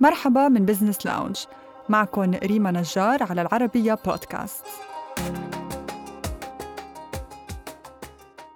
[0.00, 1.36] مرحبا من Business Lounge
[1.88, 4.64] معكم ريما نجار على العربية بودكاست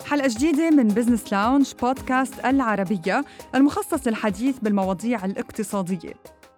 [0.07, 3.25] حلقة جديدة من Business Lounge بودكاست العربية
[3.55, 6.15] المخصص للحديث بالمواضيع الاقتصادية.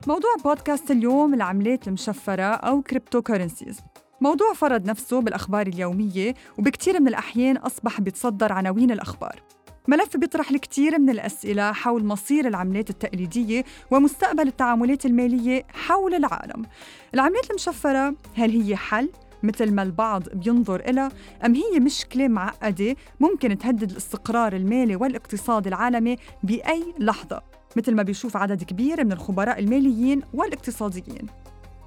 [0.06, 3.80] موضوع بودكاست اليوم العملات المشفرة أو crypto currencies
[4.20, 9.42] موضوع فرض نفسه بالأخبار اليومية وبكتير من الأحيان أصبح بيتصدر عناوين الأخبار.
[9.88, 16.66] ملف بيطرح الكثير من الأسئلة حول مصير العملات التقليدية ومستقبل التعاملات المالية حول العالم.
[17.14, 19.10] العملات المشفرة هل هي حل؟
[19.42, 21.08] مثل ما البعض بينظر إلها
[21.44, 27.42] أم هي مشكلة معقدة ممكن تهدد الاستقرار المالي والاقتصادي العالمي بأي لحظة؟
[27.76, 31.26] مثل ما بيشوف عدد كبير من الخبراء الماليين والاقتصاديين.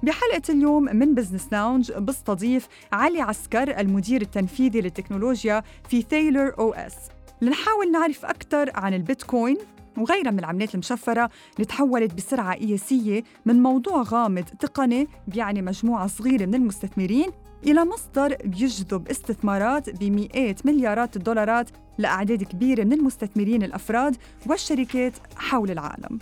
[0.02, 6.94] بحلقة اليوم من Business Lounge بستضيف علي عسكر المدير التنفيذي للتكنولوجيا في ثايلر أو اس
[7.42, 9.56] لنحاول نعرف أكثر عن البيتكوين
[9.98, 16.46] وغيرها من العملات المشفرة اللي تحولت بسرعة قياسية من موضوع غامض تقني بيعني مجموعة صغيرة
[16.46, 17.30] من المستثمرين
[17.66, 24.16] إلى مصدر بيجذب استثمارات بمئات مليارات الدولارات لأعداد كبيرة من المستثمرين الأفراد
[24.46, 26.18] والشركات حول العالم.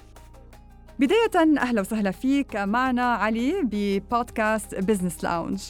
[0.99, 5.63] بداية أهلا وسهلا فيك معنا علي ببودكاست Business Lounge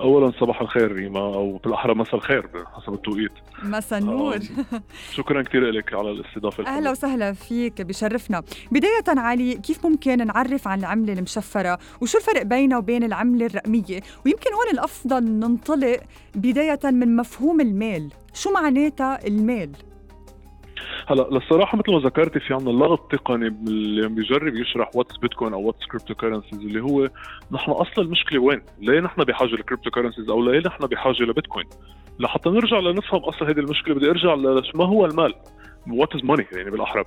[0.00, 3.32] اولا صباح الخير ريما أو بالأحرى مساء الخير حسب التوقيت.
[3.62, 4.38] مساء النور.
[5.16, 8.42] شكرا كثير لك على الاستضافة أهلا وسهلا فيك بشرفنا
[8.72, 14.52] بداية علي كيف ممكن نعرف عن العملة المشفرة؟ وشو الفرق بينها وبين العملة الرقمية؟ ويمكن
[14.52, 16.00] هون الأفضل ننطلق
[16.34, 19.70] بداية من مفهوم المال شو معناتها المال
[21.06, 25.60] هلا للصراحة مثل ما ذكرتي في عندنا اللغط التقني اللي بيجرب يشرح what's Bitcoin أو
[25.60, 27.08] what's cryptocurrencies اللي هو
[27.52, 31.66] نحن اصل المشكلة وين؟ ليه نحن بحاجة ل cryptocurrencies أو ليه نحن بحاجة لبيتكوين؟
[32.18, 34.34] لحتى نرجع لنفهم اصل هذه المشكلة بدي أرجع
[34.74, 35.34] ما هو المال؟
[35.90, 37.04] what is money يعني بالأحرى.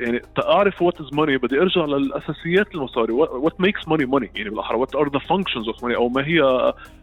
[0.00, 3.12] يعني تعرف what is money بدي أرجع للأساسيات المصاري.
[3.12, 4.78] what makes money money يعني بالأحرى.
[4.78, 6.42] what are the functions of money أو ما هي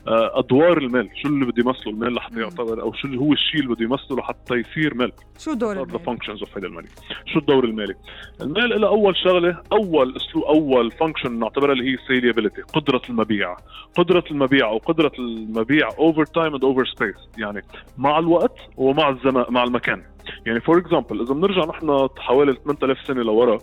[0.07, 3.62] آه، أدوار المال؟ شو اللي بده يمثله المال لحتى يعتبر؟ أو شو اللي هو الشيء
[3.62, 6.88] اللي بده يمثله لحتى يصير مال؟ شو دور المال؟ the functions of هذا ال money
[7.25, 7.96] شو الدور المالي؟
[8.41, 13.56] المال له أول شغلة أول أسلوب أول function نعتبرها اللي هي salability قدرة المبيع.
[13.96, 17.62] قدرة المبيع أو قدرة المبيع over time and over space يعني
[17.97, 20.03] مع الوقت ومع الزمان مع المكان.
[20.46, 23.59] يعني for example إذا بنرجع نحن حوالي 8000 سنة لورا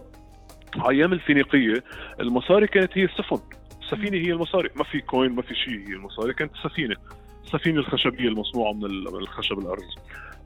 [0.90, 1.84] أيام الفينيقية
[2.20, 3.38] المصاري كانت هي السفن.
[3.82, 4.70] السفينة هي المصاري.
[4.76, 6.96] ما في coin ما في شيء هي المصاري كانت السفينة.
[7.44, 9.94] السفينة الخشبية المصنوعة من الخشب الأرز.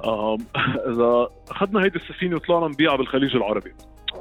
[0.93, 3.73] إذا أخذنا هيدي السفينة وطلعنا نبيعها بالخليج العربي.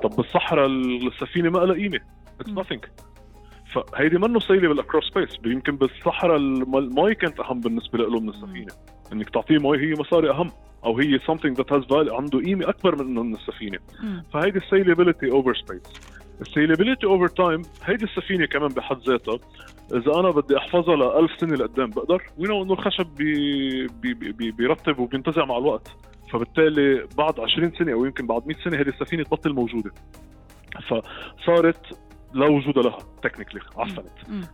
[0.03, 1.99] طب بالصحراء السفينة ما لها قيمة.
[2.39, 2.79] it's nothing.
[3.73, 8.73] فهيدي منه salable across space يمكن بالصحراء المي كانت أهم بالنسبة له من السفينة.
[9.13, 10.51] إنك تعطيه مي هي مصاري أهم.
[10.85, 13.79] أو هي something that has value عنده قيمة أكبر من من السفينة.
[14.33, 15.81] فهيدي ال salability over space
[16.41, 19.39] ال salability over time هيدي السفينة كمان بحد ذاتها.
[19.93, 24.51] إذا أنا بدي أحفظها ل 1000 سنة لقدام بقدر وينو إنه الخشب بي بي بي
[24.51, 25.95] بيرتب وبينتزع مع الوقت.
[26.33, 29.91] فبالتالي بعد 20 سنة أو يمكن بعد 100 سنة هذه السفينة تبطل موجودة.
[30.87, 32.04] فصارت
[32.35, 34.05] لا وجود لها technically عفنت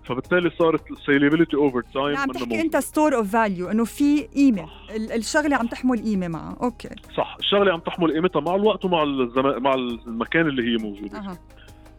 [0.06, 4.70] فبالتالي صارت ال salability over time عم تحكي أنت store of value إنه في قيمة.
[4.96, 6.58] الشغلة عم تحمل قيمة معها.
[6.64, 6.90] okay.
[7.18, 7.36] صح.
[7.40, 11.18] الشغلة عم تحمل قيمتها مع الوقت ومع الزمان مع المكان اللي هي موجودة.
[11.18, 11.38] أه.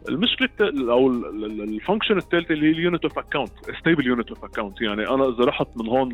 [0.09, 0.49] المشكلة
[0.91, 5.09] أو ال function الثالثه اللي هي ال unit of account stable unit of account يعني
[5.09, 6.09] أنا إذا رحت من هون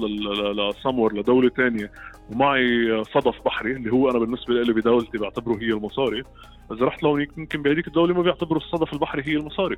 [0.69, 1.91] لسمور لدولة ثانية
[2.31, 6.23] ومعي صدف بحري اللي هو أنا بالنسبة لي بدولتي بعتبره هي المصاري
[6.72, 9.77] إذا رحت لهونيك يمكن بهذيك الدولة ما بيعتبروا الصدف البحري هي المصاري.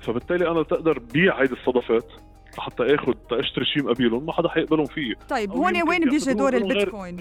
[0.00, 2.12] فبالتالي أنا تقدر بيع هيدي الصدفات
[2.58, 5.14] لحتى آخذ اشتري شيء مقابلهم ما حدا حيقبلهم فيه.
[5.28, 7.16] طيب هون وين بيجي دور البيتكوين؟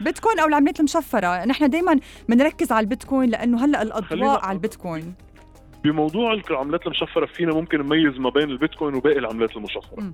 [0.00, 1.44] بيتكوين أو العملات المشفرة.
[1.44, 5.14] نحن دائما بنركز على البيتكوين لأنه هلأ الأضواء على البيتكوين.
[5.84, 10.00] بموضوع العملات المشفرة فينا ممكن نميز ما بين البيتكوين وباقي العملات المشفرة.
[10.00, 10.12] م.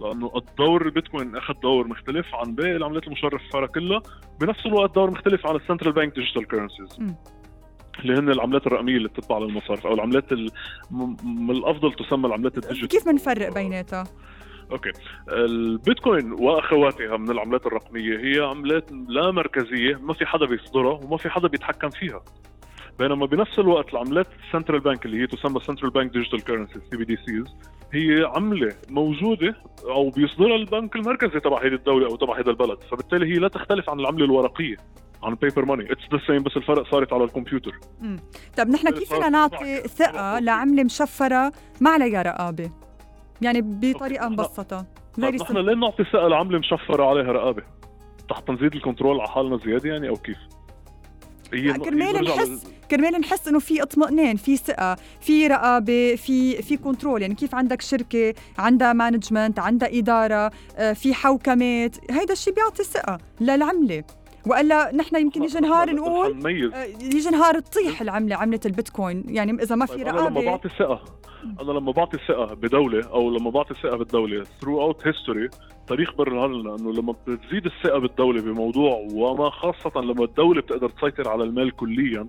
[0.00, 4.02] لأنه الدور البيتكوين أخذ دور مختلف عن باقي العملات المشفرة كلها.
[4.40, 6.98] بنفس الوقت دور مختلف عن ال central bank digital currencies
[7.98, 10.32] اللي هن العملات الرقمية اللي بتتبع للمصارف أو العملات
[11.22, 12.88] من الأفضل تسمى العملات ال digital.
[12.88, 14.04] كيف بنفرق بيناتها؟
[14.72, 14.90] okay.
[15.28, 21.30] البيتكوين وأخواتها من العملات الرقمية هي عملات لا مركزية ما في حدا بيصدرها وما في
[21.30, 22.22] حدا بيتحكم فيها.
[22.98, 27.44] بينما بنفس الوقت العملات ال central bank اللي هي تسمى central bank digital currency CBDCs
[27.92, 32.78] هي عملة موجودة أو بيصدرها البنك المركزي تبع هذه الدولة أو تبع هذا البلد.
[32.90, 34.76] فبالتالي هي لا تختلف عن العملة الورقية.
[35.22, 37.80] عن paper money it's the same بس الفرق صارت على الكمبيوتر.
[38.56, 42.70] طيب نحن كيف بدنا نعطي ثقة لعملة مشفرة ما عليها رقابة؟
[43.42, 44.86] يعني بطريقة مبسطة.
[45.22, 47.62] طيب نحن ليه نعطي ثقة لعملة مشفرة عليها رقابة.
[48.30, 50.38] حتى نزيد ال control على حالنا زيادة يعني أو كيف؟
[51.52, 57.22] هي كرمال نحس كرمال نحس إنه في اطمئنان في ثقة في رقابة في في control
[57.22, 61.96] يعني كيف عندك شركة عندها management عندها إدارة آه، في حوكمات.
[62.10, 64.04] هيدا الشيء بيعطي ثقة للعملة.
[64.46, 69.24] وإلا نحن يمكن يجي نهار نقول آه، يجي نهار تطيح العملة عملة البيتكوين.
[69.28, 71.04] يعني إذا ما في طيب رقابه أنا لما بعطي ثقة
[71.60, 75.48] أنا لما بعطي ثقة بدولة أو لما بعطي ثقة بالدولة throughout history
[75.90, 81.28] تاريخ بر هلا انه لما بتزيد الثقة بالدولة بموضوع وما خاصة لما الدولة بتقدر تسيطر
[81.28, 82.28] على المال كليا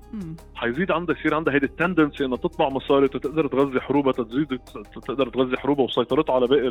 [0.56, 4.60] حيزيد عندها يصير عندها هيدي ال tendency إنها تطبع مصاري تقدر تغذي حروبها تزيد
[5.08, 6.68] تقدر تغذي حروبها وسيطرتها على باقي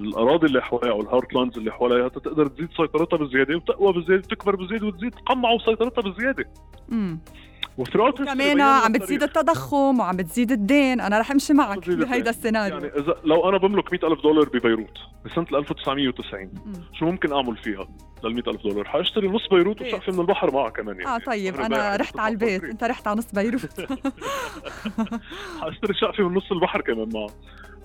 [0.00, 4.56] الأراضي اللي حواليها أو ال heartlands اللي حواليها تقدر تزيد سيطرتها بزياده وتقوى بزياده تكبر
[4.56, 6.44] بزياده وتزيد تقمع سيطرتها بزياده
[7.84, 11.00] كمان عم بتزيد التضخم وعم بتزيد الدين.
[11.00, 12.78] أنا رح امشي معك بهيدا السيناريو.
[12.78, 16.72] يعني إذا لو أنا بملك 100000 دولار ببيروت بسنة 1990 مم.
[16.92, 17.88] شو ممكن أعمل فيها
[18.24, 21.14] لل 100000 دولار؟ حاشتري نص بيروت وشقفي من البحر معها كمان يعني.
[21.14, 21.60] آه طيب.
[21.60, 22.64] أنا رحت على البيت.
[22.64, 23.80] أنت رحت على نص بيروت.
[25.60, 27.08] حاشتري شقفي من نص البحر كمان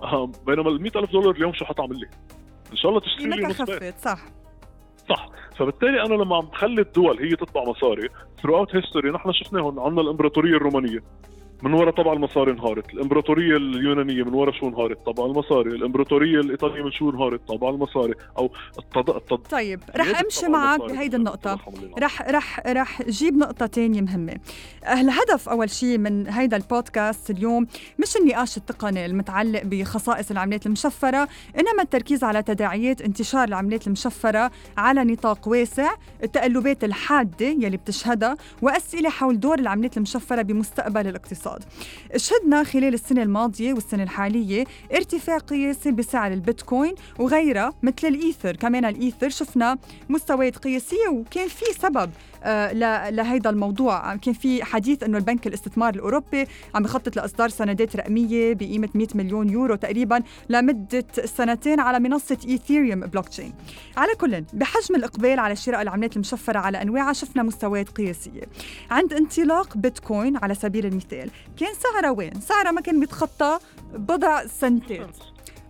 [0.00, 2.08] معها بينما ال 100000 دولار اليوم شو حتعمل لي؟
[2.72, 3.98] إن شاء الله تشتري لي نص بيت.
[3.98, 4.18] صح.
[5.08, 5.28] صح.
[5.56, 8.08] فبالتالي أنا لما عم بخلي الدول هي تطبع مصاري
[8.42, 11.02] throughout history نحن شفناهم عندنا الإمبراطورية الرومانية.
[11.62, 12.94] من وراء طبع المصاري انهارت.
[12.94, 15.70] الإمبراطورية اليونانية من وراء شو انهارت؟ طبع المصاري.
[15.70, 18.14] الإمبراطورية الإيطالية من شو انهارت؟ طبع المصاري.
[18.38, 19.10] أو التض...
[19.10, 19.36] التض...
[19.38, 21.58] طيب رح أمشي معك بهيدي النقطة.
[21.98, 24.36] رح رح رح جيب نقطة تانية مهمة.
[24.92, 27.66] الهدف أول شيء من هيدا البودكاست اليوم
[27.98, 35.04] مش النقاش التقني المتعلق بخصائص العملات المشفرة إنما التركيز على تداعيات انتشار العملات المشفرة على
[35.04, 41.45] نطاق واسع التقلبات الحادة يلي بتشهدها وأسئلة حول دور العملات المشفرة بمستقبل الاقتصاد.
[41.46, 41.64] الاقتصاد.
[42.16, 44.64] شهدنا خلال السنة الماضية والسنة الحالية
[44.94, 48.56] ارتفاع قياسي بسعر البيتكوين وغيرها مثل الإيثر.
[48.56, 49.78] كمان الإيثر شفنا
[50.08, 52.10] مستويات قياسية وكان في سبب
[53.10, 54.16] لهيدا الموضوع.
[54.16, 59.48] كان في حديث إنه البنك الاستثمار الأوروبي عم يخطط لإصدار سندات رقمية بقيمة 100 مليون
[59.50, 63.52] يورو تقريبا لمدة سنتين على منصة Ethereum blockchain
[63.96, 68.42] على كل بحجم الإقبال على شراء العملات المشفرة على أنواعها شفنا مستويات قياسية.
[68.90, 73.58] عند انطلاق بيتكوين على سبيل المثال كان سعرها وين؟ سعرها ما كان بيتخطى
[73.94, 75.16] بضع سنتات.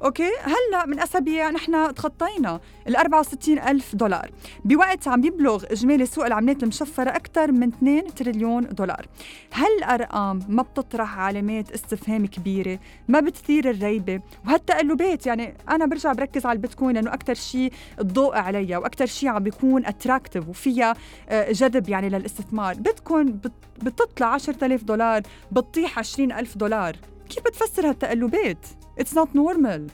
[0.05, 4.31] أوكي؟ هلأ من أسابيع نحن تخطينا ال 64 ألف دولار.
[4.65, 9.07] بوقت عم يبلغ إجمالي سوق العملات المشفرة أكثر من 2 تريليون دولار.
[9.55, 12.79] هالأرقام ما بتطرح علامات استفهام كبيرة
[13.09, 14.21] ما بتثير الريبة.
[14.47, 19.43] وهالتقلبات يعني أنا برجع بركز على البيتكوين لأنه أكثر شيء الضوء عليها وأكثر شيء عم
[19.43, 20.95] بيكون اتراكتيف وفيها
[21.29, 22.75] آه، جذب يعني للاستثمار.
[22.75, 23.41] بيتكوين
[23.83, 25.23] بتطلع 10000 دولار
[25.53, 26.97] بتطيح 20000 دولار.
[27.29, 28.67] كيف بتفسر هالتقلبات؟
[28.99, 29.87] اتس نوت نورمال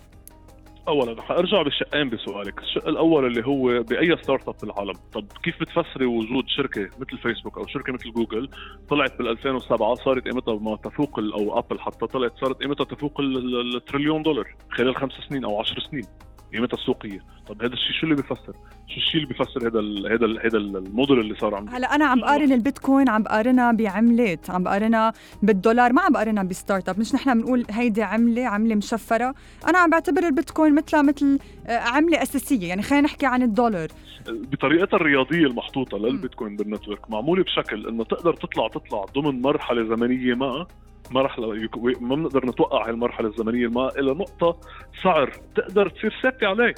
[0.88, 6.06] اولا حارجع بشقين بسؤالك، الشق الأول اللي هو بأي ستارت اب بالعالم، طب كيف بتفسري
[6.06, 8.48] وجود شركة مثل فيسبوك أو شركة مثل جوجل
[8.88, 14.22] طلعت بال 2007 صارت قيمتها ما تفوق أو ابل حتى طلعت صارت قيمتها تفوق التريليون
[14.22, 16.04] دولار خلال خمس سنين أو عشر سنين؟
[16.52, 17.20] قيمتها السوقية.
[17.48, 18.54] طب هذا الشيء شو اللي بيفسر؟
[18.88, 19.80] شو الشيء اللي بيفسر هذا
[20.14, 24.62] هذا هذا الموديل اللي صار عم هلا أنا عم بقارن البيتكوين عم بقارنها بعملات عم
[24.62, 25.12] بقارنها
[25.42, 27.00] بالدولار ما عم بقارنها بستارت أب.
[27.00, 29.34] مش نحن بنقول هيدي عملة عملة مشفرة.
[29.68, 32.68] أنا عم بعتبر البيتكوين مثلها مثل آه، عملة أساسية.
[32.68, 33.88] يعني خلينا نحكي عن الدولار.
[34.28, 40.66] بطريقتها الرياضية المحطوطة للبيتكوين بالنتورك معمولة بشكل إنه تقدر تطلع تطلع ضمن مرحلة زمنية ما
[41.10, 44.56] ما رح ما بنقدر نتوقع هالمرحله الزمنية ما إلى نقطة
[45.02, 46.74] سعر تقدر تصير ثابته عليه.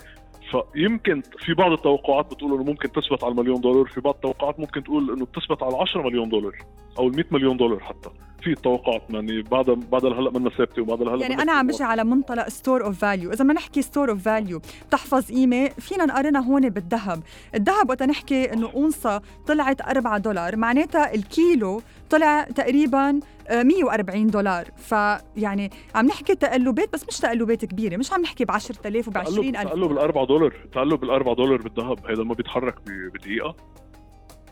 [0.50, 4.84] فيمكن في بعض التوقعات بتقول إنه ممكن تثبت على المليون دولار في بعض التوقعات ممكن
[4.84, 6.56] تقول إنه تثبت على 10 مليون دولار.
[6.98, 8.10] أو ال 100 مليون دولار حتى.
[8.42, 12.04] في التوقعات يعني بعد بعد هلا منا ثابته وبعد هلا يعني أنا عم بجي على
[12.04, 16.68] منطلق ستور اوف فاليو إذا بدنا نحكي ستور اوف فاليو بتحفظ قيمة فينا نقارنها هون
[16.68, 17.22] بالذهب.
[17.54, 23.20] الذهب وقت نحكي إنه أونصة طلعت 4 دولار معناتها الكيلو طلع تقريبا
[23.50, 24.64] 140 دولار.
[24.76, 29.68] فيعني عم نحكي تقلبات بس مش تقلبات كبيرة مش عم نحكي ب 10000 وب 20000
[29.68, 30.54] تقلب ال 4 دولار.
[30.72, 33.56] تقلب ال 4 دولار بالذهب هذا ما بيتحرك بدقيقة.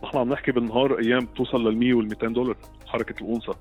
[0.02, 2.56] نحن عم نحكي بالنهار أيام بتوصل لل 100 وال 200 دولار
[2.86, 3.54] حركة الأونصة.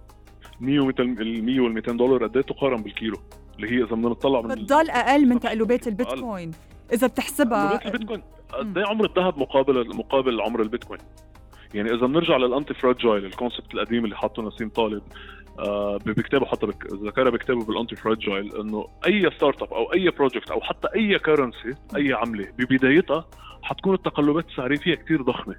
[0.59, 3.17] 100 و 100 وال 200 دولار قد إيه تقارن بالكيلو؟
[3.55, 6.51] اللي هي إذا بدنا نطلع من بتضل أقل من تقلبات البيتكوين.
[6.93, 8.23] إذا بتحسبها تقلبات البيتكوين.
[8.53, 10.99] قد إيه عمر الذهب مقابل مقابل عمر البيتكوين؟
[11.73, 15.03] يعني إذا بنرجع للانتي فراجايل الكونسبت القديم اللي حطه نسيم طالب
[15.59, 20.61] آه بكتابه حتى ذكرها بكتابه بالانتي فراجايل إنه أي ستارت اب أو أي بروجكت أو
[20.61, 23.25] حتى أي كرنسي أي عملة ببدايتها
[23.61, 25.55] حتكون التقلبات السعرية فيها كثير ضخمة.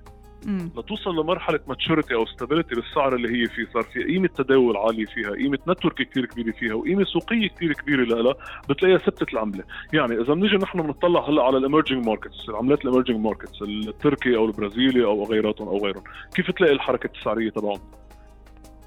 [0.47, 3.67] لتوصل لمرحلة ماتشوريتي أو ستابيليتي بالسعر اللي هي فيه.
[3.75, 8.05] صار في قيمة تداول عالية فيها قيمة نتورك كثير كبيرة فيها وقيمة سوقية كثير كبيرة
[8.05, 8.35] لها
[8.69, 9.65] بتلاقيها ثبتت العملة.
[9.93, 15.05] يعني إذا بنيجي نحن بنطلع هلأ على الامرجنج ماركتس العملات الامرجنج ماركتس التركي أو البرازيلي
[15.05, 16.03] أو غيراتهم أو غيرهم
[16.35, 17.81] كيف تلاقي الحركة السعريه تبعهم؟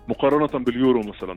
[0.08, 1.36] مقارنة باليورو مثلا.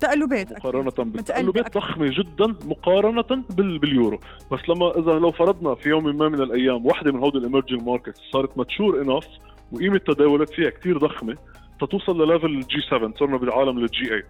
[0.00, 3.78] تقلبات مقارنة تقلبات ضخمة جدا مقارنة بال...
[3.78, 4.20] باليورو.
[4.52, 8.20] بس لما إذا لو فرضنا في يوم ما من الأيام واحدة من هودي الامرجنج ماركتس
[8.32, 9.26] صارت ماتشور انف
[9.72, 11.36] وقيمة تداولات فيها كثير ضخمة
[11.80, 14.24] تتوصل لليفل الجي 7 صرنا بالعالم للجي 8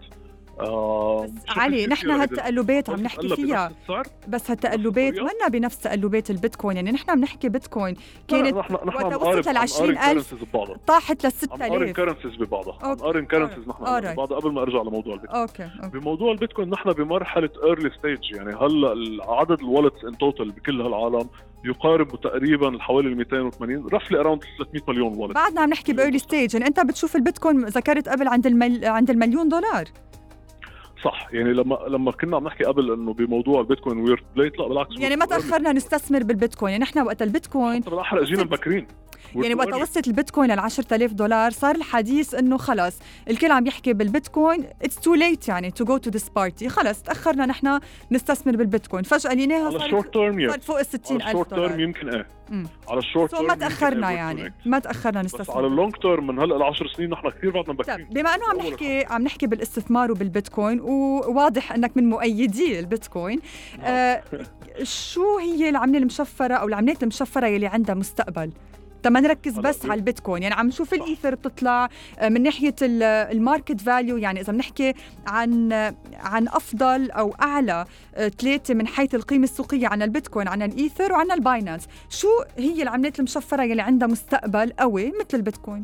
[0.59, 3.71] آه بس علي نحن هالتقلبات عم نحكي فيها.
[4.27, 6.75] بس هالتقلبات منا بنفس تقلبات البيتكوين.
[6.75, 7.95] يعني نحن عم نحكي بيتكوين.
[8.27, 10.33] كانت وقت وصلت لل 20000
[10.87, 12.93] طاحت لل 6000 نقارن كرنسيز ببعضها.
[12.93, 15.41] نقارن كرنسيز نحن ببعضها قبل ما أرجع لموضوع البيتكوين.
[15.41, 15.69] أوكي.
[15.83, 15.99] أوكي.
[15.99, 18.95] بموضوع البيتكوين نحن بمرحلة ايرلي ستيج يعني هلا
[19.33, 21.29] عدد الوالتس ان توتال بكل هالعالم
[21.65, 26.67] يقارب تقريبا حوالي 280 رفلي اراوند 300 مليون والت بعدنا عم نحكي بايرلي ستيج يعني
[26.67, 28.85] أنت بتشوف البيتكوين ذكرت قبل عند المل...
[28.85, 29.85] عند المليون دولار.
[31.03, 31.27] صح.
[31.31, 34.99] يعني لما لما كنا عم نحكي قبل إنه بموضوع البيتكوين ويرد بليت لا بالعكس.
[34.99, 36.71] يعني ما تأخرنا نستثمر بالبيتكوين.
[36.71, 38.87] يعني نحن وقت البيتكوين بالأحرى اجينا مبكرين
[39.35, 42.99] يعني وقت وصلت البيتكوين ل 10000 دولار صار الحديث إنه خلص.
[43.29, 47.45] الكل عم يحكي بالبيتكوين اتس تو ليت يعني تو جو تو ذيس بارتي خلص تأخرنا
[47.45, 47.79] نحن
[48.11, 49.03] نستثمر بالبيتكوين.
[49.03, 51.67] فجأة لقيناها على الشورت تيرم صارت فوق ال 60000 دولار.
[51.69, 52.27] تيرم يمكن إيه.
[52.49, 52.67] مم.
[52.89, 54.53] على الشورت تيرم ما تأخرنا يعني.
[54.65, 55.57] ما تأخرنا نستثمر.
[55.57, 58.45] على اللونج تيرم من هلأ ل 10 سنين نحن كثير بعدنا مبكرين طيب بما إنه
[58.49, 63.39] عم نحكي عم نحكي بالاستثمار وبالبيتكوين وواضح إنك من مؤيدي البيتكوين
[63.77, 63.85] نعم.
[63.85, 64.23] آه
[64.83, 68.51] شو هي العملة المشفرة أو العملات المشفرة يلي عندها مستقبل؟
[69.05, 70.43] ما نركز بس على البيتكوين.
[70.43, 71.89] يعني عم نشوف الإيثر بتطلع
[72.19, 74.93] آه، من ناحية الماركت فاليو يعني إذا بنحكي
[75.27, 75.71] عن
[76.13, 77.85] عن أفضل أو أعلى
[78.15, 81.87] آه، ثلاثة من حيث القيمة السوقية عن البيتكوين عن الإيثر وعن الباينانس.
[82.09, 82.27] شو
[82.57, 85.83] هي العملات المشفرة يلي عندها مستقبل قوي مثل البيتكوين؟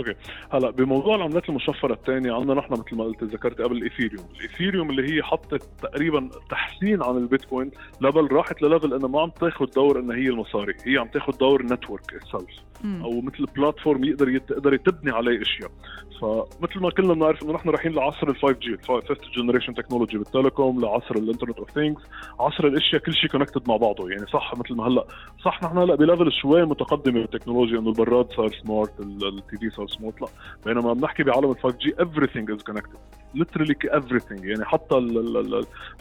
[0.00, 0.14] أوكي.
[0.52, 5.14] هلا بموضوع العملات المشفرة الثانية عندنا نحن مثل ما قلت ذكرت قبل الايثيريوم، الايثيريوم اللي
[5.14, 10.16] هي حطت تقريبا تحسين عن البيتكوين لبل راحت لليفل انها ما عم تاخذ دور انها
[10.16, 15.42] هي المصاري، هي عم تاخذ دور نتورك اتسلف أو مثل بلاتفورم يقدر تقدر تبني عليه
[15.42, 15.70] أشياء،
[16.20, 19.02] فمثل ما كلنا بنعرف إنه نحن رايحين لعصر ال 5 جي 5
[19.36, 22.02] جنريشن تكنولوجي بالتليكوم لعصر الانترنت اوف ثينجز
[22.40, 24.10] عصر الأشياء كل شيء كونكتد مع بعضه.
[24.10, 25.04] يعني صح مثل ما هلأ
[25.44, 30.20] صح نحن هلأ بليفل شوي متقدمه بالتكنولوجيا إنه البراد صار سمارت التي في صار سمارت
[30.20, 30.28] لا.
[30.66, 33.19] بينما بنحكي بعالم ال 5 جي everything is connected.
[33.36, 34.44] Literally everything.
[34.44, 34.94] يعني حتى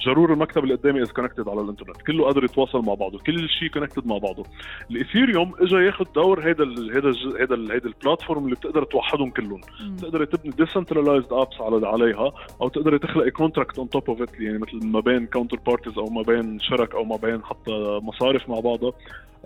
[0.05, 2.01] جرور المكتب اللي قدامي از كونكتد على الإنترنت.
[2.01, 3.19] كله قادر يتواصل مع بعضه.
[3.19, 4.45] كل شيء كونكتد مع بعضه.
[4.91, 9.29] الايثيريوم اجى ياخذ دور هيدا ال هيدا ال هيدا ال هيدا البلاتفورم اللي بتقدر توحدهم
[9.29, 9.61] كلهم.
[10.01, 12.31] تقدر تبني ديسنترلايزد ابس على عليها
[12.61, 16.05] أو تقدر تخلق كونتراكت اون توب اوف ات يعني مثل ما بين كاونتر بارتيز أو
[16.05, 18.93] ما بين شرك أو ما بين حتى مصارف مع بعضها.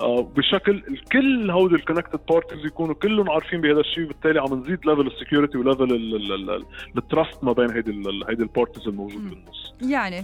[0.01, 5.57] بشكل كل هودي الكونكتد بارتيز يكونوا كلهم عارفين بهذا الشيء وبالتالي عم نزيد ليفل السكيورتي
[5.57, 6.63] وليفل
[6.97, 7.91] التراست ما بين هيدي
[8.29, 9.73] هيدي البارتيز الموجوده بالنص.
[9.81, 10.23] يعني.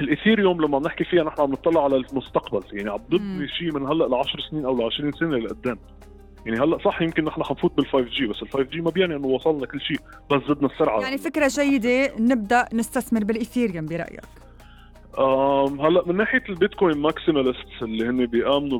[0.00, 4.04] الايثيريوم لما بنحكي فيها نحن عم نطلع على المستقبل يعني عم ببني شيء من هلأ
[4.04, 5.78] ل 10 سنين أو ل 20 سنة لقدام.
[6.46, 9.16] يعني هلأ صح يمكن نحن حنفوت بال 5 جي بس ال 5 جي ما بيعني
[9.16, 9.98] إنه وصلنا كل شيء
[10.30, 11.00] بس زدنا السرعة.
[11.00, 14.20] يعني فكرة جيدة نبدأ نستثمر بالايثيريوم برأيك.
[15.18, 18.78] هلا من ناحية البيتكوين ماكسيماليست اللي هن بيآمنوا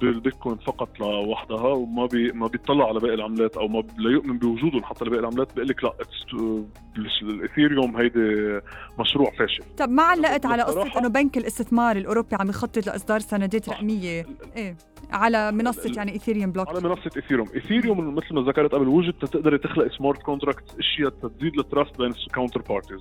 [0.00, 4.84] بالبيتكوين فقط لوحدها وما بي ما بيطلع على باقي العملات أو ما لا يؤمن بوجودهم
[4.84, 5.92] حتى لباقي العملات بيقول لك لا
[7.22, 8.60] الاثيريوم هيدي
[8.98, 9.64] مشروع فاشل.
[9.78, 14.26] طب ما علقت على قصة إنه بنك الاستثمار الأوروبي عم يخطط لإصدار سندات رقمية.
[14.56, 14.76] إيه
[15.10, 19.92] على منصة يعني ايثيريوم بلوك منصة ايثيريوم ايثيريوم مثل ما ذكرت قبل وجد تقدري تخلق
[19.98, 23.00] smart contract أشياء تزيد ال trust بين ال counterparties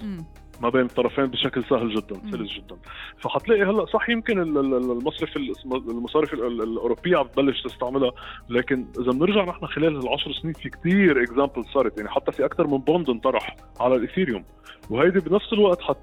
[0.61, 2.75] ما بين الطرفين بشكل سهل جدا سلس جدا.
[3.21, 5.37] فحتلاقي هلأ صح يمكن المصرف
[5.67, 8.11] المصارف الأوروبية عم تبلش تستعملها
[8.49, 12.67] لكن إذا بنرجع نحن خلال العشر سنين في كثير example صارت يعني حتى في أكثر
[12.67, 14.43] من bond انطرح على الاثيريوم
[14.89, 15.97] وهيدي بنفس الوقت حت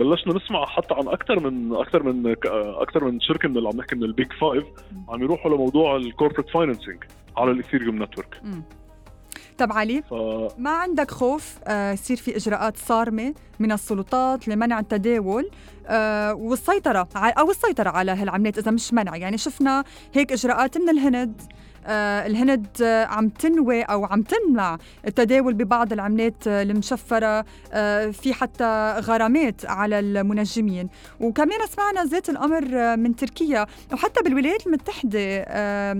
[0.00, 3.96] بلشنا نسمع حتى عن أكثر من أكثر من أكثر من شركة من اللي عم نحكي
[3.96, 4.64] من ال big five
[5.08, 7.04] عم يروحوا لموضوع ال corporate financing
[7.36, 8.42] على الاثيريوم network
[9.60, 10.02] طب علي.
[10.02, 10.14] ف...
[10.58, 15.50] ما عندك خوف آه، يصير في إجراءات صارمة من السلطات لمنع التداول
[15.86, 19.16] آه والسيطرة أو السيطرة على هالعملات إذا مش منع.
[19.16, 21.42] يعني شفنا هيك إجراءات من الهند
[21.86, 22.66] آه الهند
[23.10, 27.44] عم تنوي أو عم تمنع التداول ببعض العملات المشفرة
[28.10, 30.88] في حتى غرامات على المنجمين.
[31.20, 33.66] وكمان سمعنا ذات الأمر من تركيا.
[33.92, 35.44] وحتى بالولايات المتحدة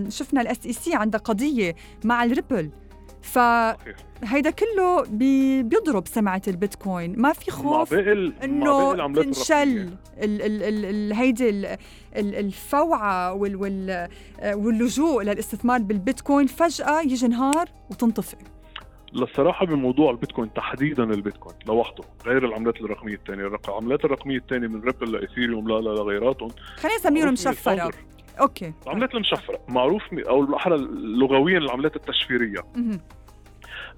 [0.08, 1.74] شفنا ال SEC عندها قضية
[2.04, 2.70] مع الريبل.
[3.22, 7.14] فهيدا كله بي بيضرب سمعة البيتكوين.
[7.20, 9.90] ما في خوف إنه تنشل
[11.14, 11.76] هيدي
[12.16, 14.08] الفوعة وال وال
[14.44, 18.36] واللجوء للاستثمار بالبيتكوين فجأة يجي نهار وتنطفئ.
[19.12, 25.12] للصراحة بموضوع البيتكوين تحديدا البيتكوين لوحده غير العملات الرقمية الثانية العملات الرقمية الثانية من ريبل
[25.12, 27.90] لايثيريوم لا لا لغيراتهم خلينا نسميهم مشفرة.
[28.40, 28.72] okay.
[28.86, 32.60] العملات المشفرة معروف أو بالاحرى لغويا العملات التشفيرية.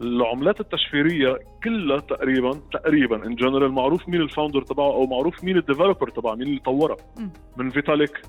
[0.01, 5.57] العملات التشفيرية كلها تقريبا تقريبا in general معروف مين ال founder تبعه أو معروف مين
[5.57, 6.97] ال developer تبعه مين اللي طورها
[7.57, 8.23] من فيتاليك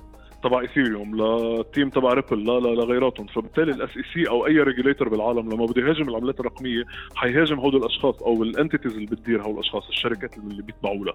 [0.44, 5.08] تبع ايثيريوم لل team تبع ريبل لا لا لغيراتهم فبالتالي ال SEC أو أي regulator
[5.08, 6.84] بالعالم لما بده يهاجم العملات الرقمية
[7.14, 11.14] حيهاجم هول الأشخاص أو ال entities اللي بتدير هول الأشخاص الشركات اللي بيتبعوا لها.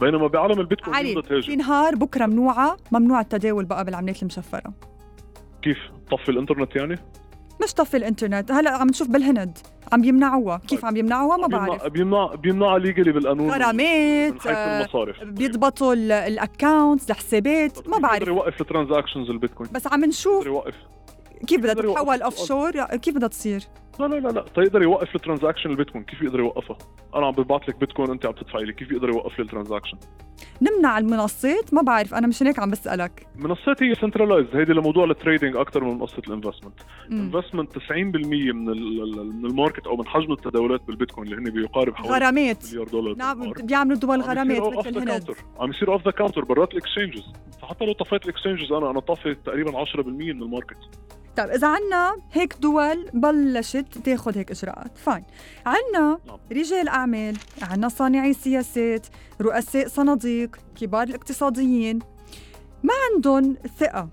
[0.00, 4.72] بينما بعالم البيتكوين علي في نهار بكرة ممنوعه ممنوع التداول بقى بالعملات المشفرة.
[5.62, 5.78] كيف؟
[6.10, 6.94] طفي الإنترنت يعني؟
[7.72, 8.52] طفي الإنترنت.
[8.52, 9.58] هلأ عم نشوف بالهند.
[9.92, 10.60] عم يمنعوها.
[10.68, 11.86] كيف عم يمنعوها؟ ما بعرف.
[11.86, 13.50] بيمنع بيمنعها legally بالقانون.
[13.50, 15.22] غرامات المصارف.
[15.22, 18.28] بيضبطوا ال accounts الحسابات ما بعرف.
[18.28, 19.70] يوقف ال transactions البيتكوين.
[19.72, 20.74] بس عم نشوف يوقف.
[21.46, 23.62] كيف بدها تتحول offshore كيف بدها تصير؟
[23.98, 24.44] لا لا لا لا.
[24.54, 26.78] تيقدر يوقف ال transaction البيتكوين كيف يقدر يوقفها
[27.14, 28.72] أنا عم ببعث لك بيتكوين انت عم تدفعي لي.
[28.72, 29.98] كيف يقدر يوقف لي ال transaction؟
[30.62, 33.26] نمنع المنصات؟ ما بعرف أنا مشان هيك عم بسألك.
[33.38, 36.74] المنصات هي centralized هيدي لموضوع ال trading أكثر من قصه ال investment.
[37.10, 41.94] ال investment 90% من من ال market أو من حجم التداولات بالبيتكوين اللي هن بيقارب
[41.94, 42.64] حوالي غرامات.
[42.72, 46.77] مليار دولار نعم بيعملوا دول غرامات مثل الهند عم يصير over the counter برات ال
[46.77, 47.22] exchanges
[47.62, 50.76] فحتى لو طفيت ال exchanges أنا أنا طافي تقريبا 10% من ال market.
[51.38, 54.98] طيب إذا عنا هيك دول بلشت تاخذ هيك إجراءات.
[54.98, 55.24] fine.
[55.66, 56.38] عنا نعم.
[56.52, 59.06] رجال أعمال عنا صانعي سياسات
[59.40, 61.98] رؤساء صناديق كبار الاقتصاديين.
[62.82, 64.08] ما عندهم ثقة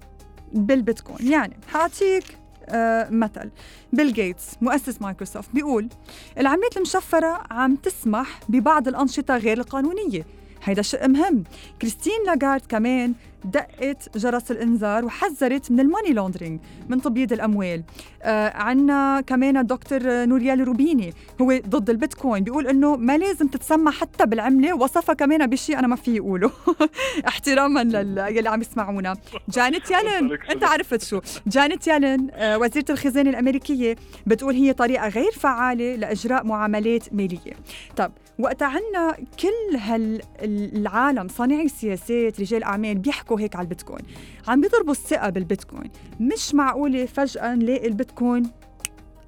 [0.53, 1.31] بالبيتكوين.
[1.31, 2.37] يعني حأعطيك
[2.69, 3.49] آه مثل.
[3.93, 5.89] بيل جيتس مؤسس مايكروسوفت بيقول
[6.37, 10.25] العملات المشفرة عم تسمح ببعض الأنشطة غير القانونية.
[10.63, 11.43] هيدا شيء مهم.
[11.81, 13.13] كريستين لاغارد كمان
[13.45, 16.59] دقت جرس الإنذار وحذرت من ال money laundering
[16.89, 17.83] من تبييض الأموال.
[18.23, 24.25] آه عنا كمان الدكتور نوريال روبيني هو ضد البيتكوين بيقول إنه ما لازم تتسمى حتى
[24.25, 26.51] بالعملة وصفها كمان بشيء أنا ما في اقوله
[27.27, 29.15] احتراما للي عم يسمعونا.
[29.49, 31.21] جانيت يالن أنت عرفت شو.
[31.47, 37.53] جانيت يالن آه وزيرة الخزانة الأمريكية بتقول هي طريقة غير فعالة لإجراء معاملات مالية.
[37.95, 44.01] طب وقت عنا كل هالعالم صانعي السياسات رجال أعمال بيحكوا هيك على البيتكوين.
[44.47, 45.91] عم بيضربوا الثقة بالبيتكوين.
[46.19, 48.43] مش معقولة فجأة نلاقي البيتكوين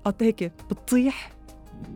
[0.05, 1.31] قط هيك بتطيح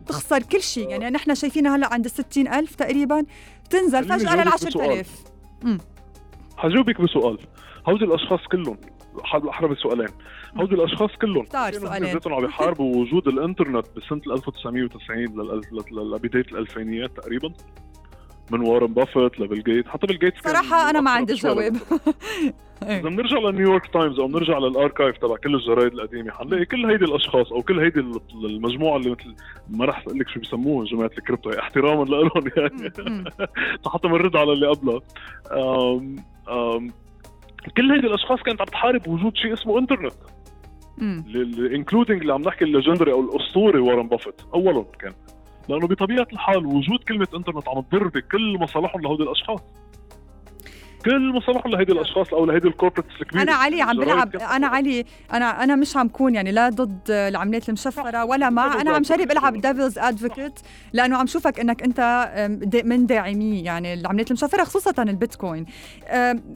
[0.06, 0.88] تخسر كل شيء.
[0.88, 3.24] يعني نحن شايفينها هلأ عند ال ألف تقريبا
[3.70, 5.24] تنزل فجأة لل 10000
[6.56, 7.38] حجاوبك بسؤال.
[7.88, 8.78] هودي الأشخاص كلهم
[9.48, 10.08] أحرى بسؤالين
[10.56, 12.18] هودي الأشخاص كلهم سؤالين.
[12.26, 15.24] عم بيحاربوا وجود الإنترنت بسنة 1990
[15.92, 17.52] لبدايه الألفينيات تقريبا.
[18.50, 21.76] من وارن بافيت لبيل جيتس حتى بيل جيتس صراحة أنا ما عندي جواب.
[22.82, 27.04] إذا بنرجع لنيويورك تايمز أو بنرجع لل archive تبع كل الجرايد القديمة حنلاقي كل هيدي
[27.04, 28.00] الأشخاص أو كل هيدي
[28.34, 29.34] المجموعة اللي مثل
[29.70, 32.92] ما رح أقول لك شو بيسموهم جماعة الكريبتو احتراما لهم يعني.
[33.92, 35.00] حتى بنرد على اللي قبلها.
[37.76, 40.14] كل هيدي الأشخاص كانت عم تحارب وجود شيء اسمه إنترنت.
[41.74, 45.12] including اللي عم نحكي ال legendary أو الأسطوري وارن بافيت أولهم كان.
[45.68, 49.60] لأنه بطبيعة الحال وجود كلمة إنترنت عم تضر بكل مصالحهم لهودي الأشخاص.
[51.04, 53.42] كل مصالحهم لهيدي الأشخاص أو لهيدي ال corporates الكبيرة.
[53.42, 57.68] أنا علي عم بلعب أنا علي أنا أنا مش عم كون يعني لا ضد العملات
[57.68, 60.60] المشفرة ولا مع أنا عم جرب العب devil's advocate
[60.92, 62.30] لأنه عم شوفك إنك أنت
[62.84, 65.66] من داعمي يعني العمليات المشفرة خصوصا البيتكوين.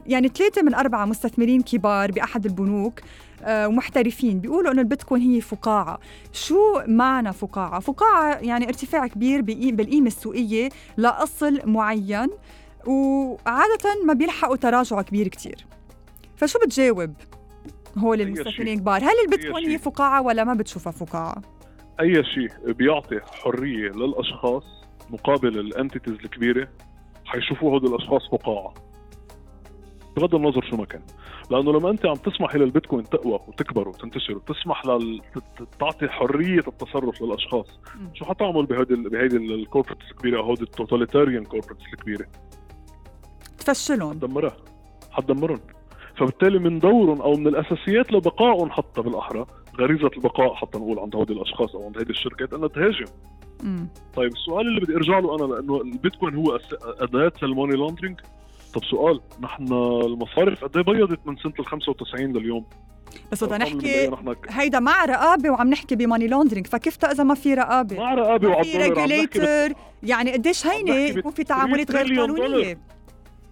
[0.07, 3.01] يعني ثلاثة من أربعة مستثمرين كبار بأحد البنوك
[3.49, 5.99] ومحترفين بيقولوا إنه البيتكوين هي فقاعة.
[6.33, 9.41] شو معنى فقاعة؟ فقاعة يعني ارتفاع كبير
[9.73, 12.29] بالقيمة السوقية لأصل معين
[12.87, 15.67] وعادة ما بيلحقوا تراجع كبير كتير.
[16.37, 17.15] فشو بتجاوب
[17.99, 21.43] هول المستثمرين الكبار؟ هل البيتكوين هي فقاعة ولا ما بتشوفها فقاعة؟
[22.01, 24.65] أي شيء بيعطي حرية للأشخاص
[25.11, 26.69] مقابل ال entities الكبيرة
[27.25, 28.75] حيشوفوا هدول الأشخاص فقاعة.
[30.17, 31.03] بغض النظر شو ما كان.
[31.51, 35.23] لأنه لما أنت عم تسمح للبيتكوين تقوى وتكبر وتنتشر وتسمح لل...
[35.81, 37.67] تعطي حرية التصرف للأشخاص.
[38.15, 42.27] شو حتعمل بهيدي بهيدي ال corporates الكبيرة أو هودي ال totalitarian corporates الكبيرة؟
[43.59, 44.11] تفشلهم.
[44.11, 44.57] حتدمرها.
[45.11, 45.61] حتدمرهم.
[46.17, 49.47] فبالتالي من دورهم أو من الأساسيات لبقائهم حتى بالأحرى
[49.79, 53.07] غريزة البقاء حتى نقول عند هودي الأشخاص أو عند هذه الشركات أنها تهاجم.
[53.63, 53.89] مم.
[54.17, 58.21] طيب السؤال اللي بدي أرجع له أنا لأنه البيتكوين هو أداة لل money laundering
[58.77, 59.73] طب سؤال نحن
[60.05, 62.65] المصارف قد إيه بيضت من سنة ال 95 لليوم؟
[63.33, 64.11] بس بدنا نحكي
[64.49, 68.49] هيدا مع رقابة وعم نحكي ب money laundering فكيف إذا ما في رقابة؟ مع رقابة
[68.49, 72.79] وعم في regulator يعني قديش هينة يكون في تعاملات غير قانونية؟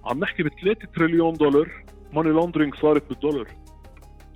[0.05, 1.69] عم نحكي ب 3 تريليون دولار
[2.13, 3.49] money laundering صارت بالدولار.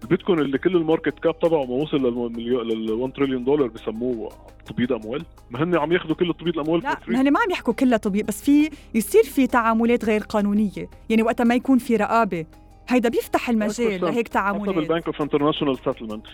[0.02, 4.32] البيتكوين اللي كل ال market cap تبعه ما وصل لل 1 تريليون دولار بسموه
[4.66, 5.24] تبييض أموال.
[5.50, 8.26] ما هن عم ياخذوا كل تبييض الأموال لا ما هن ما عم يحكوا كلها تبييض
[8.26, 10.90] بس في يصير في تعاملات غير قانونية.
[11.10, 12.46] يعني وقتها ما يكون في رقابة.
[12.88, 14.68] هيدا بيفتح المجال لهيك تعاملات.
[14.68, 16.30] حسب البنك of international settlement 5%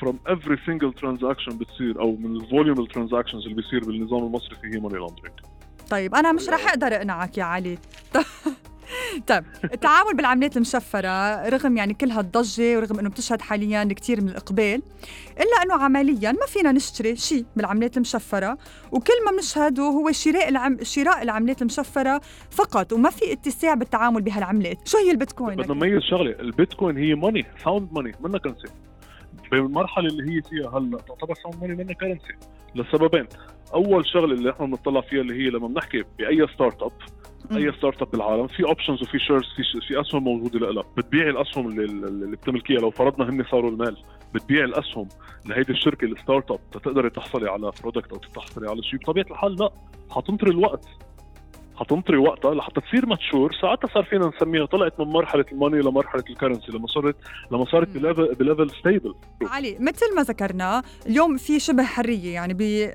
[0.00, 4.66] from every single transaction بتصير أو من ال volume ال transactions اللي بيصير بالنظام المصرفي
[4.66, 5.34] هي money laundering
[5.90, 7.78] طيب أنا مش رح أقدر أقنعك يا علي.
[9.26, 14.82] طيب التعامل بالعملات المشفرة رغم يعني كل هالضجة ورغم إنه بتشهد حاليا كثير من الإقبال
[15.36, 18.58] إلا إنه عمليا ما فينا نشتري شيء بالعملات المشفرة
[18.92, 20.78] وكل ما بنشهده هو شراء العم...
[20.82, 22.20] شراء العملات المشفرة
[22.50, 27.46] فقط وما في اتساع بالتعامل بهالعملات، شو هي البيتكوين؟ بدنا نميز شغلة، البيتكوين هي money
[27.64, 28.68] sound money منا currency
[29.50, 32.34] بالمرحلة اللي هي فيها هلأ تعتبر sound money منا currency
[32.74, 33.26] لسببين
[33.74, 36.92] أول شغلة اللي إحنا بنطلع فيها اللي هي لما بنحكي بأي startup
[37.52, 41.84] أي startup بالعالم في options وفي shares في في أسهم موجودة لها بتبيع الأسهم اللي,
[41.84, 42.80] اللي بتملكيها.
[42.80, 43.96] لو فرضنا هن صاروا المال
[44.34, 45.08] بتبيع الأسهم
[45.46, 48.98] لهيدي الشركة ال startup تقدري تحصلي على product أو تحصلي على شيء.
[49.00, 49.70] بطبيعة الحال لا
[50.10, 50.88] حتنطري الوقت.
[51.80, 53.52] حتنطري وقتها لحتى تصير mature.
[53.62, 57.16] ساعتها صار فينا نسميها طلعت من مرحلة ال money لمرحلة ال currency لما صارت
[57.50, 62.34] لما صارت ب level ب level stable علي مثل ما ذكرنا اليوم في شبه حرية
[62.34, 62.90] يعني ب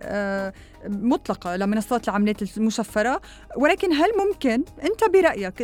[0.88, 3.22] مطلقة لمنصات العملات المشفرة.
[3.58, 5.58] ولكن هل ممكن أنت برأيك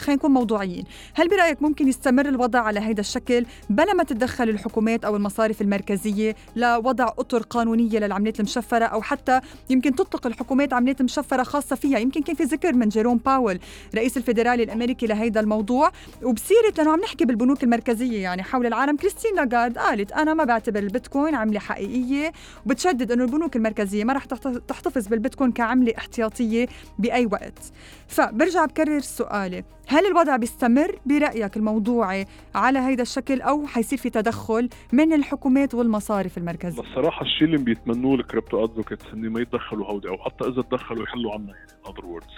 [0.00, 5.04] خلينا نكون موضوعيين هل برأيك ممكن يستمر الوضع على هذا الشكل بلا ما تتدخل الحكومات
[5.04, 9.40] أو المصارف المركزية لوضع أطر قانونية للعملات المشفرة أو حتى
[9.70, 13.58] يمكن تطلق الحكومات عملات مشفرة خاصة فيها؟ يمكن كان في ذكر من جيروم باول
[13.94, 15.90] رئيس الفيدرالي الأمريكي لهذا الموضوع.
[16.22, 20.78] وبسيرة لأنه عم نحكي بالبنوك المركزية يعني حول العالم كريستين لاغارد قالت أنا ما بعتبر
[20.78, 22.32] البيتكوين عملة حقيقية
[22.66, 24.24] وبتشدد إنه البنوك المركزية المركزية ما رح
[24.68, 26.66] تحتفظ بالبيتكوين كعملة احتياطية
[26.98, 27.72] بأي وقت.
[28.08, 34.68] فبرجع بكرر سؤالي هل الوضع بيستمر برأيك الموضوعي على هذا الشكل أو حيصير في تدخل
[34.92, 40.08] من الحكومات والمصارف المركزية؟ الصراحة الشيء اللي بيتمنوه ال crypto advocates انه ما يتدخلوا هودي
[40.08, 42.32] أو حتى إذا تدخلوا يحلوا عنا يعني other words.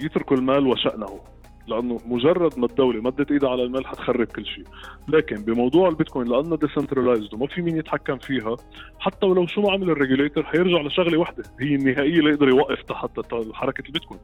[0.00, 1.20] يتركوا المال وشأنه.
[1.66, 4.64] لأنه مجرد ما الدولة مدت إيدها على المال حتخرب كل شيء.
[5.08, 8.56] لكن بموضوع البيتكوين لأنه decentralized وما في مين يتحكم فيها
[8.98, 12.82] حتى ولو شو ما عمل ال regulator حيرجع لشغلة وحده هي النهائية اللي يقدر يوقف
[12.82, 13.10] تحت
[13.52, 14.20] حركة البيتكوين.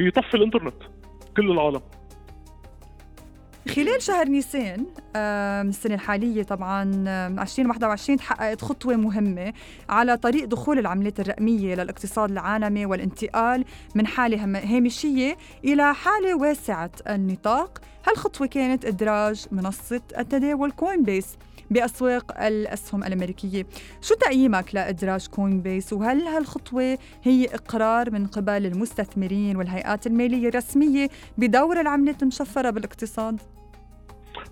[0.00, 0.82] هي طفي الإنترنت
[1.36, 1.80] كل العالم.
[3.68, 9.52] خلال شهر نيسان السنة الحالية طبعا 2021 تحققت خطوة مهمة
[9.88, 14.44] على طريق دخول العملات الرقمية للاقتصاد العالمي والانتقال من حالة
[14.76, 17.80] هامشية إلى حالة واسعة النطاق.
[18.08, 21.26] هالخطوة كانت إدراج منصة التداول كوين بيس
[21.70, 23.66] بأسواق الأسهم الأمريكية
[24.00, 31.08] شو تقييمك لإدراج كوين بيس وهل هالخطوة هي إقرار من قبل المستثمرين والهيئات المالية الرسمية
[31.38, 33.40] بدور العملات المشفرة بالاقتصاد؟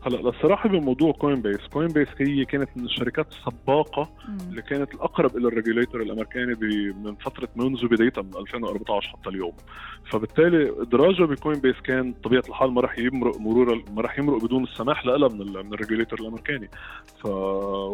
[0.06, 4.10] هلا الصراحه بموضوع كوين بيس كوين بيس هي كانت من الشركات السباقة
[4.48, 6.54] اللي كانت الأقرب إلى ال regulator الأمريكاني
[7.04, 9.52] من فترة منذ بدايتها من 2014 حتى اليوم.
[10.10, 14.62] فبالتالي إدراجها بكوين بيس كان بطبيعة الحال ما راح يمرق مرور ما راح يمرق بدون
[14.64, 16.68] السماح لها من من ال regulator الأمريكاني.
[17.22, 17.26] ف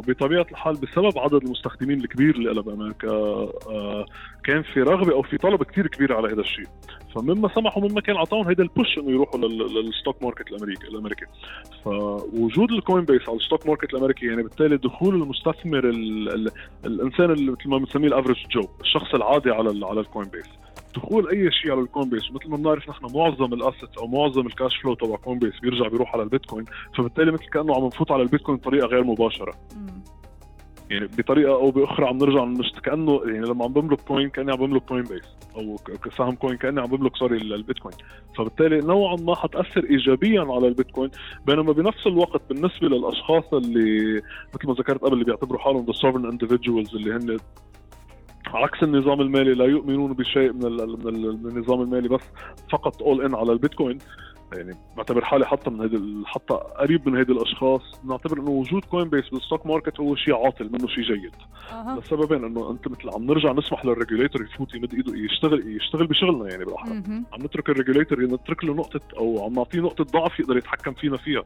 [0.00, 4.07] وبطبيعة الحال بسبب عدد المستخدمين الكبير اللي لها بأمريكا آه،
[4.44, 6.66] كان في رغبة أو في طلب كثير كبير على هذا الشيء.
[7.14, 11.25] فمما سمحوا مما كان أعطاهم هيدا ال push إنه يروحوا لل stock market الامريكي الأمريكي.
[11.85, 16.51] فوجود الكوين بيس على ال stock market الأمريكي يعني بالتالي دخول المستثمر ال ال
[16.85, 20.46] الإنسان اللي مثل ما بنسميه ال average Joe الشخص العادي على على الكوين بيس
[20.96, 24.46] دخول أي شيء على الكوين بيس مثل ما بنعرف نحن معظم ال assets أو معظم
[24.46, 26.64] ال cash flow تبع كوين بيس بيرجع بيروح على البيتكوين
[26.96, 29.55] فبالتالي مثل كأنه عم نفوت على البيتكوين بطريقة غير مباشرة.
[30.90, 34.83] يعني بطريقة أو بأخرى عم نرجع كأنه يعني لما عم بملك كوين كأني عم بملك
[34.83, 37.94] كوين بيس أو كسهم كوين كأني عم بملك sorry البيتكوين.
[38.38, 41.10] فبالتالي نوعا ما حتأثر ايجابيا على البيتكوين
[41.46, 44.22] بينما بنفس الوقت بالنسبة للأشخاص اللي
[44.54, 47.36] مثل ما ذكرت قبل اللي بيعتبروا حالهم the sovereign individuals اللي هن
[48.46, 50.62] عكس النظام المالي لا يؤمنون بشيء من,
[51.42, 52.20] من النظام المالي بس
[52.72, 53.98] فقط all in على البيتكوين.
[54.52, 59.08] يعني بعتبر حالي حتى من هيدي حتى قريب من هيدي الأشخاص نعتبر إنه وجود كوين
[59.08, 61.34] بيس بال stock market هو شيء عاطل منه شيء جيد.
[61.72, 61.98] أه.
[61.98, 66.48] لسببين إنه أنت مثل عم نرجع نسمح لل regulator يفوت يمد إيده يشتغل يشتغل بشغلنا
[66.50, 66.92] يعني بالأحرى.
[67.32, 71.16] عم نترك ال regulator نترك له نقطة أو عم نعطيه نقطة ضعف يقدر يتحكم فينا
[71.16, 71.42] فيها.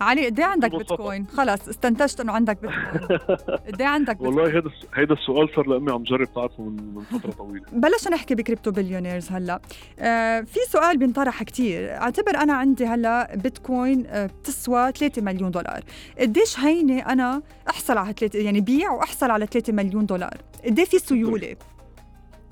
[0.00, 3.18] علي قد إيه عندك بيتكوين؟ خلص استنتجت إنه عندك بيتكوين
[3.66, 7.02] قد إيه عندك بيتكوين؟ والله هذا هيدا السؤال صار لأمي عم جرب تعرفه من من
[7.02, 7.64] فترة طويلة.
[7.72, 9.60] بلشنا نحكي ب crypto billionaires هلأ.
[9.98, 15.80] آه في سؤال بينطرح كثير أعتبر أنا عندي هلأ بيتكوين آه بتسوى 3 مليون دولار.
[16.18, 20.98] قديش هينة أنا أحصل على 3 يعني بيع وأحصل على 3 مليون دولار؟ قد في
[20.98, 21.56] سيولة؟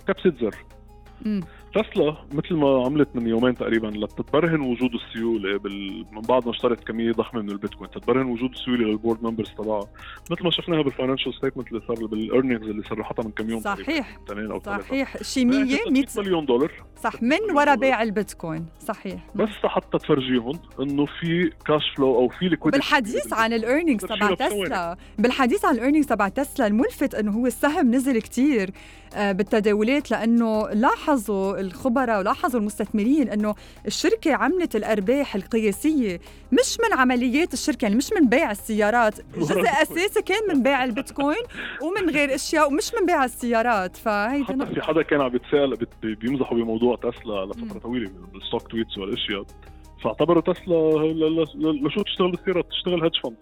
[0.09, 0.57] كبسة زر.
[1.75, 6.07] تسلا مثل ما عملت من يومين تقريبا لتتبرهن وجود السيولة بال...
[6.13, 9.89] من بعد ما اشترت كمية ضخمة من البيتكوين تتبرهن وجود السيولة لل board members تبعها.
[10.31, 13.61] مثل ما شفناها بال financial statement اللي صار بال earnings اللي صرحتها من كم يوم
[13.61, 14.19] صحيح.
[14.31, 15.23] أو صحيح.
[15.23, 16.73] شي 100 100 مليون دولار.
[17.03, 17.23] صح.
[17.23, 18.67] من وراء بيع البيتكوين.
[18.81, 19.27] صحيح.
[19.35, 24.35] بس حتى تفرجيهم إنه في cash flow أو في liquidity بالحديث عن ال earnings تبع
[24.35, 24.97] تسلا.
[25.19, 28.71] بالحديث عن ال earnings تبع تسلا الملفت إنه هو السهم نزل كثير
[29.15, 33.55] آه، بالتداولات لأنه لاحظوا الخبراء ولاحظوا المستثمرين إنه
[33.87, 36.20] الشركة عملت الأرباح القياسية
[36.53, 39.14] مش من عمليات الشركة يعني مش من بيع السيارات.
[39.37, 41.42] جزء أساسي كان من بيع البيتكوين
[41.83, 43.96] ومن غير أشياء ومش من بيع السيارات.
[43.96, 49.44] فهيدي حتى في حدا كان عم بيتسال بيمزحوا بموضوع تسلا لفترة طويلة بال Stocktwits والأشياء.
[50.05, 51.03] فاعتبروا تسلا
[51.87, 53.37] لشو تشتغل بالسيارات تشتغل هيدج فند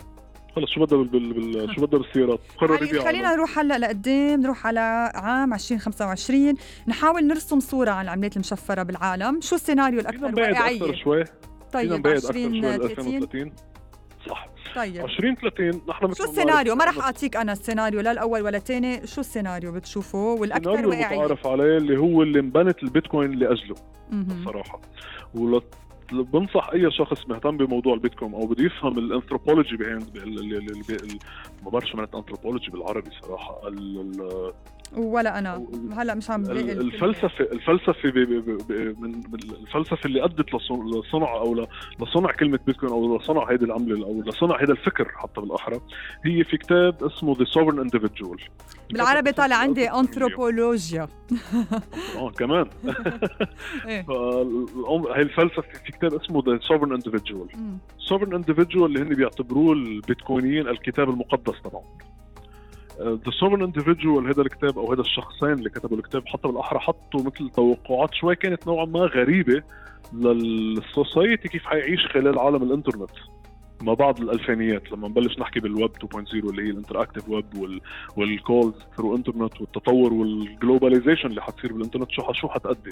[0.60, 1.32] خلص شو بدها بال...
[1.32, 1.74] بال...
[1.74, 6.54] شو بدها بالسيارات؟ قرر يعني خلينا نروح هلا لقدام نروح على عام 2025
[6.88, 9.40] نحاول نرسم صورة عن العملات المشفرة بالعالم.
[9.40, 11.24] شو السيناريو الأكثر؟ واقعيه أكثر شوي.
[11.72, 13.52] طيب 2030
[14.28, 14.48] صح.
[14.76, 15.04] طيب.
[15.04, 19.06] 2030 نحن شو السيناريو؟ ما راح أعطيك أنا السيناريو لا الأول ولا الثاني.
[19.06, 23.74] شو السيناريو بتشوفه؟ والأكثر واقعيه السيناريو المتعارف عليه اللي هو اللي انبنت البيتكوين لأجله
[24.12, 24.80] الصراحه
[26.12, 30.18] بنصح أي شخص مهتم بموضوع البيتكوين أو بده يفهم ال anthropology behind
[31.62, 33.60] ما بعرف شو معنات انثروبولوجي بالعربي صراحة.
[34.96, 35.66] ولا أنا.
[35.96, 41.66] هلأ مش عم الفلسفه الفلسفة بي بي بي من الفلسفة اللي أدت لصنع أو
[42.00, 45.80] لصنع كلمة بيتكوين أو لصنع هيدي العملة أو لصنع هذا الفكر حتى بالأحرى
[46.24, 48.38] هي في كتاب اسمه The Sovereign Individual
[48.90, 51.08] بالعربي طالع عندي أنثروبولوجيا.
[52.16, 52.66] آه كمان.
[53.86, 54.06] إيه.
[55.16, 57.48] هي الفلسفة في كتاب اسمه The Sovereign Individual
[57.98, 61.84] Sovereign Individual اللي هن بيعتبروه البيتكوينيين الكتاب المقدس تبعهم.
[62.98, 67.50] The Sovereign Individual هذا الكتاب أو هذا الشخصين اللي كتبوا الكتاب حتى بالأحرى حطوا مثل
[67.50, 69.62] توقعات شوي كانت نوعا ما غريبة
[70.12, 73.10] لل society كيف حيعيش خلال عالم الإنترنت
[73.82, 74.92] ما بعد الألفينيات.
[74.92, 77.80] لما نبلش نحكي بالويب 2.0 اللي هي ال interactive web
[78.16, 82.90] وال calls through internet والتطور وال globalization اللي حتصير بالإنترنت شو شو حتأدي؟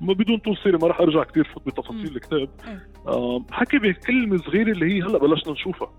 [0.00, 2.48] ما بدون طول سيرة ما راح أرجع كثير فوت بتفاصيل الكتاب.
[2.68, 3.42] إيه.
[3.50, 5.90] حكي بكلمة صغيرة اللي هي هلأ بلشنا نشوفها.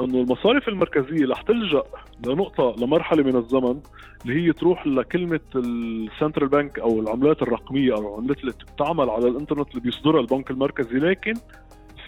[0.00, 1.82] أنه المصارف المركزية رح تلجأ
[2.26, 3.80] لنقطة لمرحلة من الزمن
[4.24, 9.28] اللي هي تروح لكلمة ال central bank أو العملات الرقمية أو العملات اللي بتعمل على
[9.28, 10.98] الإنترنت اللي بيصدرها البنك المركزي.
[10.98, 11.34] لكن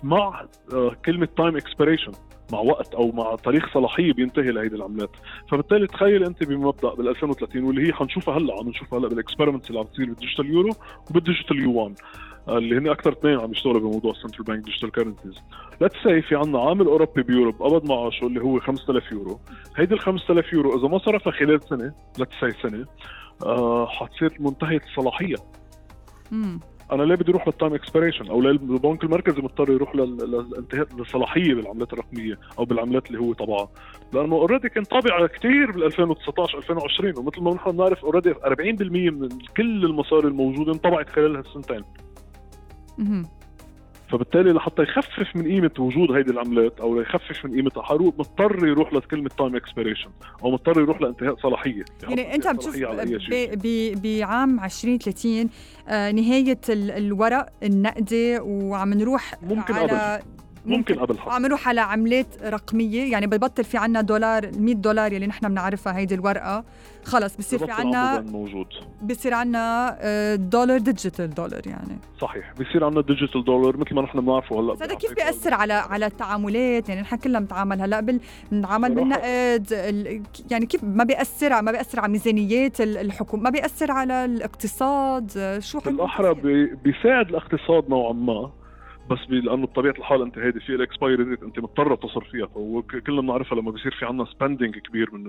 [0.02, 2.12] مع آه، كلمة time expiration
[2.52, 5.10] مع وقت أو مع تاريخ صلاحية بينتهي لهيدي العملات.
[5.50, 9.68] فبالتالي تخيل أنت بمبدأ بال 2030 واللي هي حنشوفها هلأ عم نشوفها هلأ بال experiments
[9.68, 10.70] اللي عم تصير بال digital يورو
[11.10, 11.94] وبال digital يوان.
[12.48, 15.34] اللي هن أكثر اثنين عم يشتغلوا بموضوع ال central bank digital currencies
[15.80, 19.40] let's say في عندنا عامل أوروبي ب Europe قبض معاشه اللي هو 5000 يورو.
[19.76, 22.86] هيدي ال 5000 يورو إذا ما صرفها خلال سنة let's say سنة
[23.46, 25.36] آه حتصير منتهية الصلاحيه
[26.92, 31.92] أنا ليه بدي أروح لل time expiration أو البنك المركزي مضطر يروح للانتهاء الصلاحيه بالعملات
[31.92, 33.68] الرقمية أو بالعملات اللي هو طبعها.
[34.12, 39.28] لأنه already كان طابع كثير بال 2019 2020 ومثل ما نحن بنعرف already 40% من
[39.56, 41.84] كل المصاري الموجودة انطبعت خلال هالسنتين.
[44.10, 48.92] فبالتالي لحتى يخفف من قيمة وجود هيدي العملات أو يخفف من قيمتها حروق مضطر يروح
[48.92, 50.10] لكلمة time expiration
[50.44, 51.84] أو مضطر يروح لانتهاء صلاحية.
[52.02, 52.76] يعني, يعني أنت عم تشوف
[54.02, 55.48] بعام 2030
[55.88, 60.37] آه نهاية الورق النقدي وعم نروح ممكن على قبل.
[60.68, 65.12] ممكن قبل حتى عم نروح على عملات رقمية يعني ببطل في عنا دولار 100 دولار
[65.12, 66.64] يلي نحن بنعرفها هيدي الورقة.
[67.04, 68.66] خلص بصير في عنا موجود.
[69.02, 71.98] بصير عنا آه، دولار digital دولار يعني.
[72.20, 72.52] صحيح.
[72.52, 74.74] بصير عنا digital دولار مثل ما نحن بنعرفه هلأ.
[74.74, 78.20] هذا كيف بيأثر على على التعاملات؟ يعني نحن كلنا بنتعامل هلأ بال
[78.52, 79.72] بنتعامل بالنقد
[80.50, 86.34] يعني كيف ما بيأثر ما بيأثر على ميزانيات الحكومة ما بيأثر على الاقتصاد شو بالاحرى
[86.84, 88.50] بيساعد الاقتصاد نوعا ما.
[89.10, 92.82] بس لأنه بطبيعة الحال أنت هيدي في ال expiry date أنت مضطر تصرف فيها فهو
[92.82, 95.24] كلنا بنعرفها لما بيصير في عندنا spending كبير من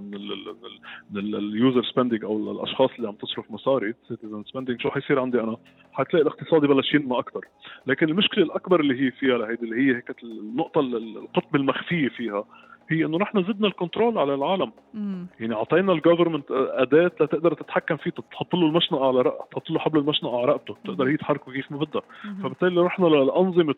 [1.12, 5.42] من ال user spending أو الأشخاص اللي عم تصرف مصاري citizen spending شو حيصير عندي
[5.42, 5.58] أنا؟
[5.92, 7.46] حتلاقي الاقتصاد يبلش ينمى أكثر
[7.88, 12.46] لكن المشكلة الأكبر اللي هي فيها لهيدي اللي هي هيك النقطة القطب المخفيه فيها
[12.89, 14.71] هي انه نحن زدنا ال control على العالم.
[14.93, 15.28] مم.
[15.39, 19.47] يعني اعطينا ال government أداة لتقدر تتحكم فيه تحط له المشنقة على رق...
[19.52, 22.02] تحط له حبل المشنقة على رقبته تقدر هي تحركه كيف ما بدها.
[22.43, 23.75] فبالتالي رحنا للأنظمة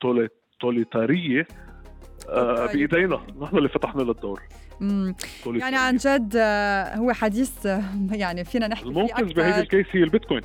[0.00, 1.46] توتاليتاريه
[2.28, 3.20] آه بإيدينا.
[3.40, 4.40] نحن اللي فتحنا للدور.
[5.46, 7.82] يعني عن جد آه، هو حديث آه،
[8.22, 10.42] يعني فينا نحكي المنقذ بهيدي الكيس هي البيتكوين.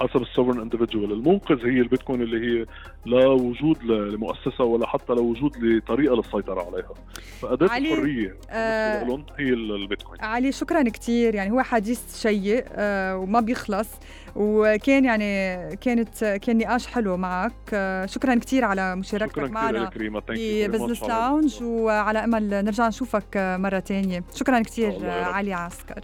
[0.00, 2.66] حسب السوفرن اندفجوال المنقذ هي البيتكوين اللي هي
[3.06, 6.94] لا وجود لمؤسسة ولا حتى لا وجود لطريقة للسيطرة عليها.
[7.40, 10.20] فاداه الحرية آه هي البيتكوين.
[10.20, 13.88] علي شكرا كثير يعني هو حديث شيق آه وما بيخلص.
[14.36, 17.52] وكان يعني كانت كان نقاش حلو معك.
[17.74, 19.90] آه شكرا كثير على مشاركتك معنا
[20.26, 26.02] في Business Lounge وعلى أمل نرجع نشوفك مرة ثانية شكرا كثير علي عسكر.